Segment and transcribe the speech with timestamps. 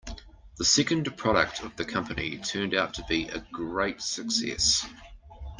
[0.57, 4.83] The second product of the company turned out to be a great success.